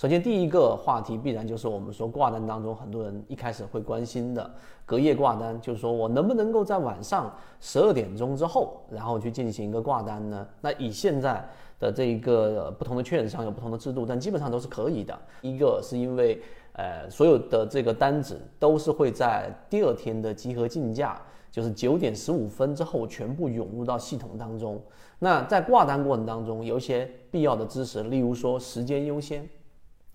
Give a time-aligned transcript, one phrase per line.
[0.00, 4.50] 首先，第一个话题必然就是我们说挂单当中很多人一开始会关心的
[4.86, 7.30] 隔夜挂单，就是说我能不能够在晚上
[7.60, 10.48] 十二点钟之后，然后去进行一个挂单呢？
[10.62, 11.46] 那以现在
[11.78, 15.14] 的这一个不同的券商有不同的制度，但基本上都是可以的。
[15.42, 16.40] 一个是因为
[16.72, 21.20] 呃所有的这个单子都是会在第二天的集合竞价，
[21.52, 24.80] 就是九点十五分之后全部涌入到系统当中。
[25.18, 29.46] 那在挂单过程当中有一些必要的知识，例如说时间优先。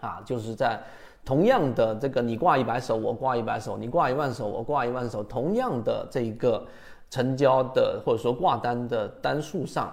[0.00, 0.80] 啊，就是在
[1.24, 5.22] 同样的这个，你挂一百手，我挂一百手；你挂一万手，我挂一万手。
[5.22, 6.66] 同样的这一个
[7.10, 9.92] 成交的或者说挂单的单数上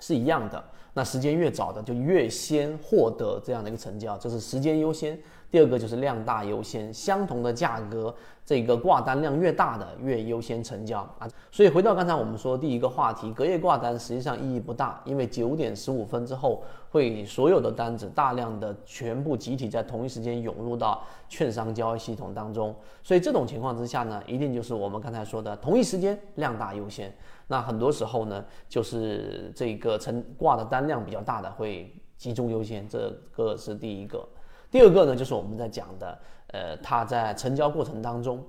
[0.00, 5.18] 是一样的，那时间越早的就越先获得这样的一个成交，就是时间优先。
[5.54, 8.12] 第二个就是量大优先，相同的价格，
[8.44, 11.28] 这个挂单量越大的越优先成交啊。
[11.52, 27.14] 所以回到刚才我们说第一个话题，隔夜挂单实际上意义不大，因为九点十五分之后会所有的单子大量的全部集体在同一时间涌入到券商交易系统当中，所以这种情况之下呢，一定就是我们刚才说的同一时间量大优先。
[27.46, 34.28] 那很多时候呢，就是这个成挂的单量比较大的会集中优先，这个是第一个。
[34.74, 38.44] 第二个呢，就是我们在讲的，呃，它在成交过程当中，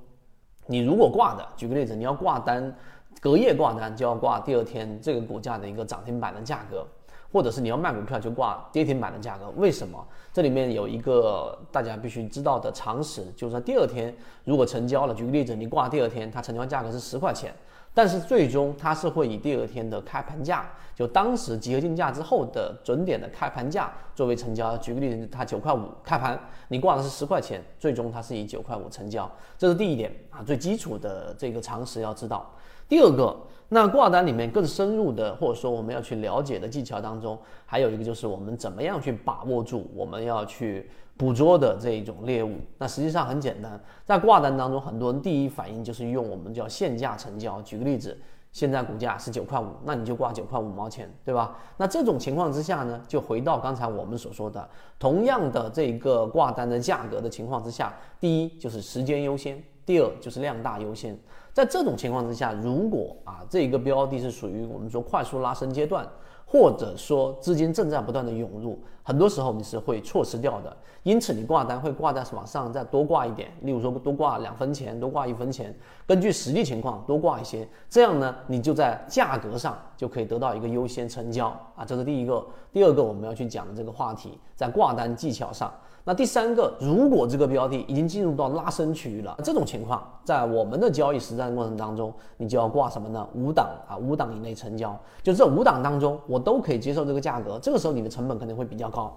[0.65, 2.75] 你如果挂的，举个例子，你要挂单，
[3.21, 6.83] 隔夜挂单就要挂第二天这个股价的一个涨停板的价格，
[7.31, 9.51] 或者是你要卖股票就挂跌停板的价格。
[9.55, 10.03] 为什么？
[10.33, 14.11] 这里面有一个大家必须知道的常识，就是说第二天
[14.45, 17.53] 如果成交了，举个例子，你挂第二天，它成交价格是十块钱。
[17.95, 24.75] 但是最终它是会以第二天的开盘价，就当时集合竞价之后的准点的开盘价作为成交。
[24.77, 29.31] 举个例子，它九块五开盘，你挂的是十块钱，最终它是以九块五成交。
[29.57, 32.53] 这是第一点啊，最基础的这个常识要知道。
[32.87, 33.35] 第二个，
[33.69, 42.57] 那挂单里面更深入的，或者说我们要去了解的技巧当中，还有一个就是我们怎么样去把握住我们要去捕捉的这一种猎物。
[42.77, 47.61] 那实际上很简单，在挂单当中，很多人第一反应就是用我们叫限价成交。
[47.61, 48.17] 举个例子，
[48.51, 51.57] 现在股价是九块五，那你就挂九块五毛钱，对吧？
[51.77, 54.67] 那这种情况之下呢，就回到刚才我们所说的，
[54.97, 61.17] 同样的这个挂单的价格的情况之下，第一就是时间优先，第二就是量大优先。
[61.53, 66.05] 在这种情况之下，如果啊这个标的是属于我们说快速拉升阶段，
[66.45, 70.75] 或者说资金正在不断的涌入，很多时候你是会错失掉的。
[71.03, 75.75] 因此你挂单会挂在往上再多挂一点，例如说多挂两分钱，多挂一分钱，
[76.07, 82.43] 根据实际情况多挂一些，这样呢你就在价格上就可以得到一个优先成交啊，这是第一个。
[82.71, 85.71] 第二个我们要去讲的这个话题，在挂单技巧上。
[86.07, 93.27] 那第三个，如果这个标的已经进入到拉升区域了，这种情况在我们的交易实战过程当中，你就要挂什么呢？
[93.33, 97.57] 五档啊，五档以内成交，就这五档当中，我都可以接受这个价格。
[97.59, 99.11] 这个时候你的成本肯定会比较高。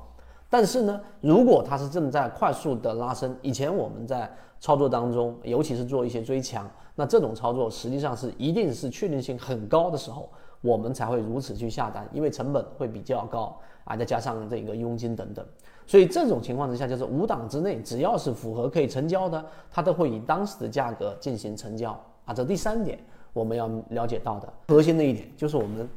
[0.49, 10.27] 但是呢，如果它是正在快速的拉升，以前我们在操作当中，尤其是做一些追强，那这种操作实际上是一定是确定性很高的时候，
[10.63, 13.55] 我们才会如此去下单，因为成本会比较高
[13.85, 15.45] 啊，再加上这个佣金等等。
[15.89, 22.35] 所以这种情况之下，就是五档之内，只要是符合可以成交的，它都会以当时的价格进行成交啊。
[22.35, 22.99] 这第三点
[23.33, 25.89] 我们要了解到的核心的一点，就是我们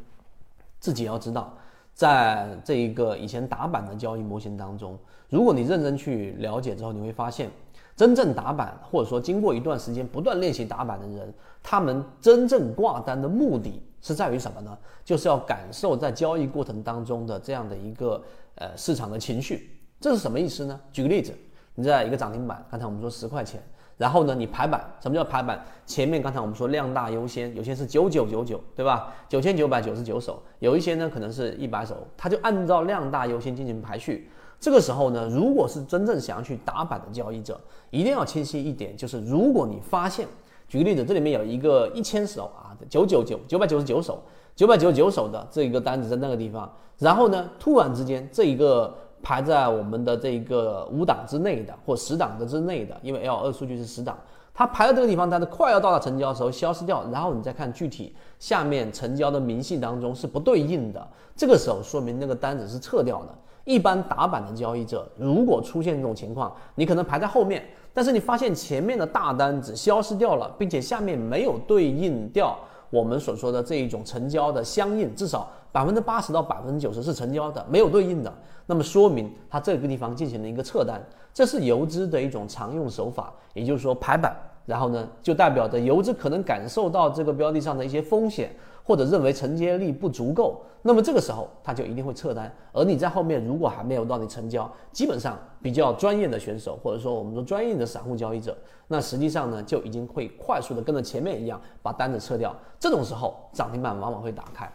[0.80, 1.54] 自己要知道，
[1.94, 4.98] 在这一个以前打板的交易模型当中，
[5.28, 7.50] 如果你认真去了解之后，你会发现，
[7.94, 14.78] 真正打板或者说经过一段时间不断练习打板的人，他们真正挂单的目的是在于什么呢？
[15.04, 18.24] 就是要感受在交易过程当中的这样的一个
[18.56, 19.70] 呃市场的情绪。
[20.02, 20.78] 这是什么意思呢？
[20.92, 21.32] 举个例子，
[21.76, 23.62] 你在一个涨停板，刚才我们说十块钱，
[23.98, 25.64] 然后呢，你排版，什么叫排版？
[25.86, 29.14] 前面刚才我们说量大优先，有些是九九九九，对吧？
[29.30, 34.28] 九千九百九十九手，有一些呢可能是一百手，它就按照量大优先进行排序。
[34.60, 40.28] 这个时候呢，如果是真正想要去打板的交易者，一定要清晰一点，就是如果你发现，
[40.68, 44.24] 举个例子，这里面有一个一千手啊，九九九九百九十九手，
[44.56, 48.92] 九百九十九手的这一个单子在那个地方，然后呢，突然之间这一个。
[49.24, 54.18] 排在我们的这个五档之内的或十档的之内的，因为 L 二数据是十档，
[54.54, 63.30] 它排到这个地方，但是快要到达成交的时候消失掉，然后你再看具体下面成交的明细当中是不对应的，这个时候说明那个单子是撤掉的。
[63.64, 67.64] 一般打板的交易者，如果出现这种情况，你可能排在后面，
[67.94, 72.58] 但是你发现前面的大单子消失掉了，并且下面没有对应掉。
[72.90, 78.34] 我们所说的这一种成交的相应，至少百分之八十到百分之九十是成交的，没有对应的，
[78.66, 81.02] 那么说明它这个地方进行了一个撤单，
[81.34, 84.36] 这是游资的一种常用手法，也就是说排版
[84.66, 88.54] 然后呢，就代表着游资可能感受到这个标的上的一些风险，
[88.84, 92.54] 或者认为承接力不足够，那么这个时候他就一定会撤单。
[92.72, 98.56] 而你在后面如果还没有到你成交，基本上比较专业的选手，或者说我们说专业的散户交易者，
[98.88, 102.56] 那实际上呢就已经会快速的跟着前面一样把单子撤掉。
[102.80, 104.72] 这种时候涨停板往往会打开。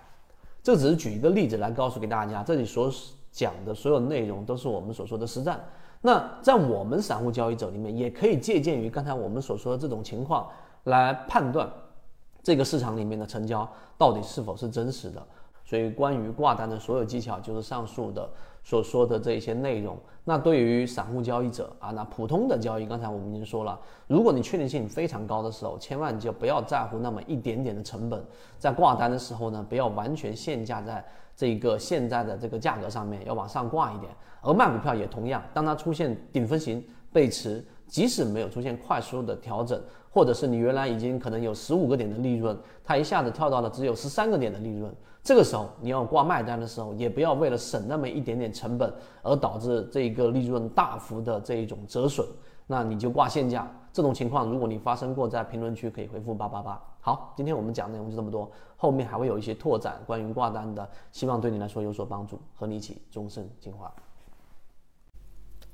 [0.66, 2.92] 这只是举一个例子来告诉给大家，这里所
[3.30, 5.64] 讲的所有内容都是我们所说的实战。
[6.02, 10.48] 那在我们散户交易者里面，也可以借鉴于刚才我们所说的这种情况
[10.82, 11.70] 来判断
[12.42, 15.24] 这个市场里面的成交到底是否是真实的。
[15.66, 18.30] 所以，关于挂单的所有技巧，就是上述的
[18.62, 19.98] 所说的这一些内容。
[20.22, 23.76] 那对于散户交易者啊，那普通的交易，刚才我们已经说了，
[24.06, 28.24] 如果你确定性非常高的时候，千万就不要在乎那么一点点的成本，
[28.60, 31.04] 在挂单的时候呢，不要完全限价在
[31.34, 34.10] 这个现在的这个价格上面，要往上挂一点。
[34.42, 39.82] 而卖股票也同样，当它出现顶分型背驰，即使没有出现快速的调整，
[40.16, 44.90] 或者是你原来已经可能有十五个点的利润，它一下子跳到了只有十三个点的利润，
[45.22, 48.90] 这个时候你要挂卖单的时候，也不要为了省那么一点点成本
[49.22, 52.26] 而导致这个利润大幅的这一种折损，
[52.66, 53.70] 那你就挂现价。
[53.92, 56.82] 这种情况，如果你发生过，在评论区可以回复八八八。
[57.02, 63.92] 好，今天我们讲内容就这么多，后面还会有一些拓展关于挂单的，希望对你来说有所帮助，和你一起终身进化。